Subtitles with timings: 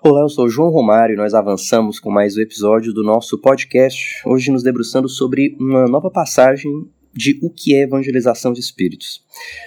[0.00, 4.22] Olá, eu sou João Romário e nós avançamos com mais um episódio do nosso podcast,
[4.24, 9.24] hoje nos debruçando sobre uma nova passagem de o que é evangelização de espíritos.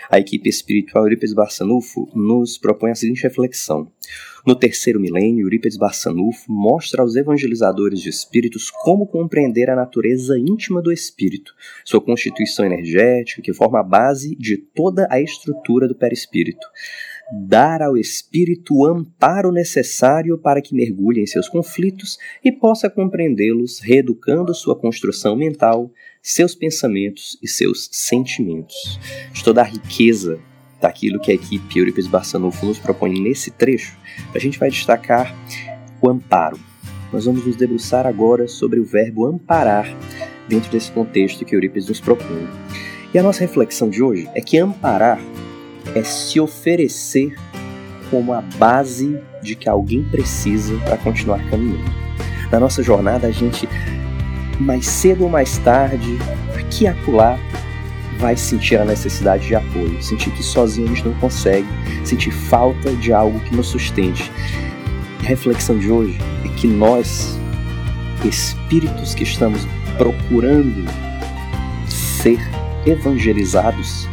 [0.10, 3.92] A equipe espiritual Eurípides Barçanufo nos propõe a seguinte reflexão.
[4.48, 10.82] No terceiro milênio, Eurípides Barçanufo mostra aos evangelizadores de espíritos como compreender a natureza íntima
[10.82, 11.54] do espírito,
[11.84, 16.66] sua constituição energética, que forma a base de toda a estrutura do perispírito
[17.32, 23.80] dar ao espírito o amparo necessário para que mergulhe em seus conflitos e possa compreendê-los,
[23.80, 25.90] reeducando sua construção mental,
[26.22, 29.00] seus pensamentos e seus sentimentos.
[29.32, 30.40] De toda a riqueza
[30.82, 33.98] daquilo que a equipe Euripides Barçanufo nos propõe nesse trecho,
[34.34, 35.34] a gente vai destacar
[36.02, 36.60] o amparo.
[37.14, 39.88] Nós vamos nos debruçar agora sobre o verbo amparar
[40.50, 42.48] dentro desse contexto que Eurípides nos propõe.
[43.14, 45.20] E a nossa reflexão de hoje é que amparar
[45.96, 47.36] é se oferecer
[48.10, 51.92] como a base de que alguém precisa para continuar caminhando.
[52.52, 53.68] Na nossa jornada, a gente,
[54.60, 56.18] mais cedo ou mais tarde,
[56.60, 57.40] aqui e acolá,
[58.20, 61.68] vai sentir a necessidade de apoio, sentir que sozinho a gente não consegue,
[62.06, 64.32] sentir falta de algo que nos sustente.
[65.20, 67.40] A reflexão de hoje é que nós,
[68.24, 69.66] espíritos que estamos
[69.98, 70.86] procurando
[71.88, 72.40] ser
[72.86, 74.08] evangelizados,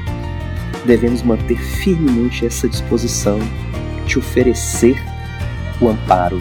[0.89, 3.39] devemos manter firmemente essa disposição
[4.07, 4.97] de oferecer
[5.81, 6.41] o amparo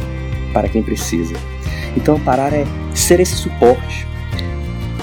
[0.54, 1.36] para quem precisa.
[1.96, 4.08] Então, amparar é ser esse suporte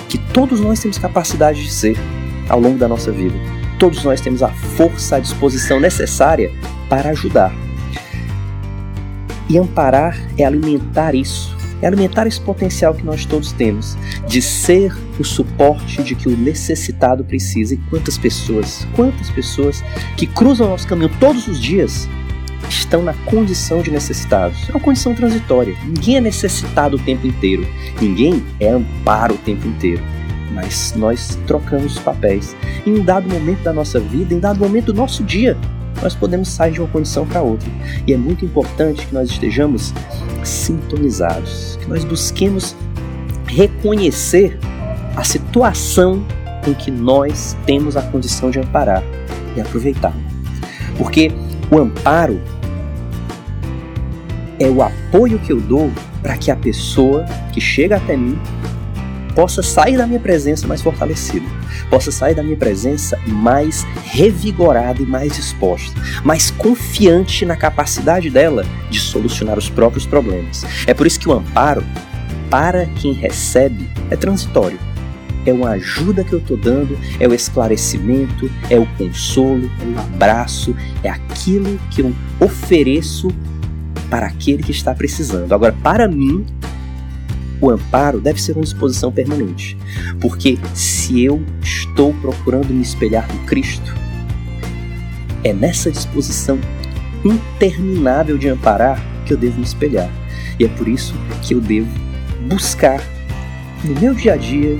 [0.08, 1.96] que todos nós temos capacidade de ser
[2.48, 3.36] ao longo da nossa vida.
[3.78, 6.50] Todos nós temos a força, a disposição necessária
[6.88, 7.52] para ajudar.
[9.48, 11.53] E amparar é alimentar isso
[11.84, 13.94] é alimentar esse potencial que nós todos temos
[14.26, 17.74] de ser o suporte de que o necessitado precisa.
[17.74, 19.84] E quantas pessoas, quantas pessoas
[20.16, 22.08] que cruzam nosso caminho todos os dias
[22.70, 24.66] estão na condição de necessitados.
[24.70, 25.76] É uma condição transitória.
[25.84, 27.66] Ninguém é necessitado o tempo inteiro.
[28.00, 30.02] Ninguém é amparo o tempo inteiro.
[30.52, 32.56] Mas nós trocamos os papéis.
[32.86, 35.54] Em um dado momento da nossa vida, em um dado momento do nosso dia,
[36.04, 37.68] nós podemos sair de uma condição para outra.
[38.06, 39.92] E é muito importante que nós estejamos
[40.44, 42.76] sintonizados, que nós busquemos
[43.46, 44.58] reconhecer
[45.16, 46.22] a situação
[46.66, 49.02] em que nós temos a condição de amparar
[49.56, 50.12] e aproveitar.
[50.98, 51.32] Porque
[51.70, 52.40] o amparo
[54.58, 55.90] é o apoio que eu dou
[56.22, 58.38] para que a pessoa que chega até mim
[59.34, 61.46] possa sair da minha presença mais fortalecida,
[61.84, 68.64] possa sair da minha presença mais revigorada e mais disposta, mais confiante na capacidade dela
[68.90, 70.64] de solucionar os próprios problemas.
[70.86, 71.84] É por isso que o amparo,
[72.50, 74.78] para quem recebe, é transitório.
[75.46, 80.00] É uma ajuda que eu estou dando, é o esclarecimento, é o consolo, é o
[80.00, 83.28] abraço, é aquilo que eu ofereço
[84.08, 85.52] para aquele que está precisando.
[85.52, 86.46] Agora, para mim,
[87.64, 89.76] o amparo deve ser uma disposição permanente,
[90.20, 93.94] porque se eu estou procurando me espelhar no Cristo,
[95.42, 96.58] é nessa disposição
[97.24, 100.10] interminável de amparar que eu devo me espelhar.
[100.58, 101.88] E é por isso que eu devo
[102.48, 103.02] buscar
[103.82, 104.78] no meu dia a dia,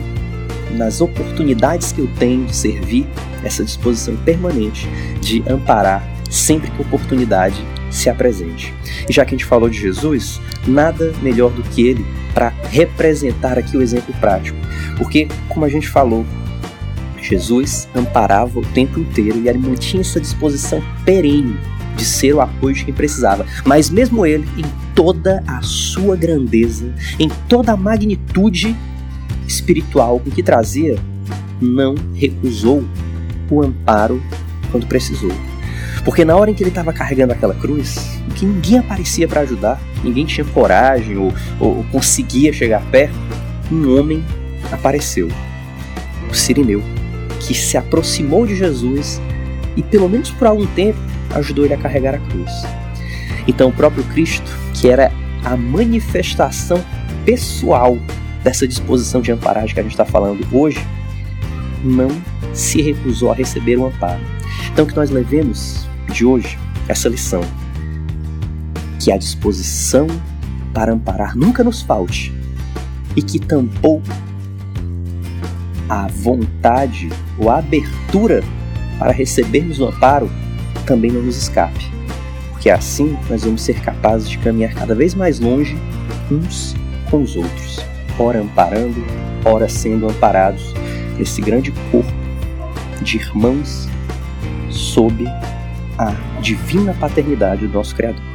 [0.76, 3.06] nas oportunidades que eu tenho de servir,
[3.42, 4.86] essa disposição permanente
[5.20, 8.74] de amparar sempre que oportunidade se apresente.
[9.08, 13.58] E já que a gente falou de Jesus, nada melhor do que ele para representar
[13.58, 14.58] aqui o exemplo prático.
[14.98, 16.26] Porque, como a gente falou,
[17.22, 21.56] Jesus amparava o tempo inteiro e ele mantinha essa disposição perene
[21.96, 23.46] de ser o apoio de quem precisava.
[23.64, 28.76] Mas mesmo ele, em toda a sua grandeza, em toda a magnitude
[29.46, 30.98] espiritual que trazia,
[31.60, 32.84] não recusou
[33.50, 34.20] o amparo
[34.70, 35.32] quando precisou.
[36.04, 39.80] Porque na hora em que ele estava carregando aquela cruz, que ninguém aparecia para ajudar,
[40.02, 43.14] ninguém tinha coragem ou, ou, ou conseguia chegar perto,
[43.72, 44.22] um homem
[44.70, 45.28] apareceu,
[46.30, 46.82] o Sirineu,
[47.40, 49.20] que se aproximou de Jesus
[49.76, 50.98] e, pelo menos por algum tempo,
[51.34, 52.50] ajudou ele a carregar a cruz.
[53.46, 55.10] Então, o próprio Cristo, que era
[55.44, 56.82] a manifestação
[57.24, 57.98] pessoal
[58.42, 60.84] dessa disposição de amparagem que a gente está falando hoje,
[61.82, 62.08] não
[62.52, 64.20] se recusou a receber o amparo.
[64.72, 66.56] Então, que nós levemos de hoje
[66.88, 67.42] essa lição.
[69.00, 70.06] Que a disposição
[70.72, 72.32] para amparar nunca nos falte
[73.16, 74.08] e que tampouco
[75.88, 78.42] a vontade ou a abertura
[78.98, 80.30] para recebermos o amparo
[80.86, 81.90] também não nos escape,
[82.50, 85.76] porque assim nós vamos ser capazes de caminhar cada vez mais longe
[86.30, 86.74] uns
[87.10, 87.80] com os outros,
[88.18, 89.04] ora amparando,
[89.44, 90.74] ora sendo amparados
[91.18, 92.12] nesse grande corpo
[93.02, 93.88] de irmãos
[94.70, 95.24] sob
[95.98, 96.10] a
[96.40, 98.33] divina paternidade do nosso Criador.